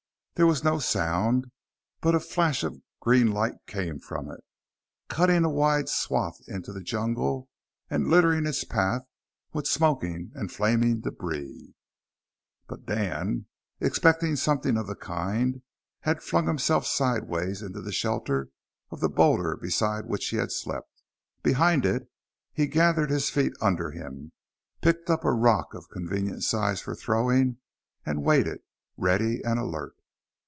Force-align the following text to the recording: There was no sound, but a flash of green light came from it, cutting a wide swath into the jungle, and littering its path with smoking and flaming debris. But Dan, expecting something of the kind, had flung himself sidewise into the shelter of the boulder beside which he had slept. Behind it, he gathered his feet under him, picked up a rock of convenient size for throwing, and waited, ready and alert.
There 0.35 0.47
was 0.47 0.63
no 0.63 0.79
sound, 0.79 1.51
but 1.99 2.15
a 2.15 2.19
flash 2.19 2.63
of 2.63 2.81
green 2.99 3.31
light 3.31 3.53
came 3.67 3.99
from 3.99 4.31
it, 4.31 4.43
cutting 5.07 5.43
a 5.43 5.49
wide 5.51 5.87
swath 5.87 6.39
into 6.47 6.73
the 6.73 6.81
jungle, 6.81 7.47
and 7.91 8.07
littering 8.09 8.47
its 8.47 8.63
path 8.63 9.03
with 9.53 9.67
smoking 9.67 10.31
and 10.33 10.51
flaming 10.51 11.01
debris. 11.01 11.75
But 12.65 12.87
Dan, 12.87 13.45
expecting 13.79 14.35
something 14.35 14.77
of 14.77 14.87
the 14.87 14.95
kind, 14.95 15.61
had 15.99 16.23
flung 16.23 16.47
himself 16.47 16.87
sidewise 16.87 17.61
into 17.61 17.79
the 17.81 17.91
shelter 17.91 18.49
of 18.89 18.99
the 18.99 19.09
boulder 19.09 19.55
beside 19.57 20.07
which 20.07 20.27
he 20.29 20.37
had 20.37 20.51
slept. 20.51 21.03
Behind 21.43 21.85
it, 21.85 22.09
he 22.51 22.65
gathered 22.65 23.11
his 23.11 23.29
feet 23.29 23.53
under 23.61 23.91
him, 23.91 24.31
picked 24.81 25.07
up 25.07 25.23
a 25.23 25.31
rock 25.31 25.75
of 25.75 25.89
convenient 25.91 26.43
size 26.43 26.81
for 26.81 26.95
throwing, 26.95 27.57
and 28.07 28.23
waited, 28.23 28.61
ready 28.97 29.43
and 29.43 29.59
alert. 29.59 29.93